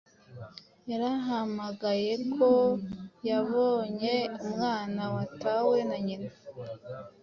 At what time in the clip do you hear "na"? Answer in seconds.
5.89-5.97